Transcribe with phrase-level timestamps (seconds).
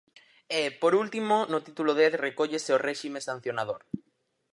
[0.59, 3.81] E, por último, no título dez recóllese o réxime sancionador.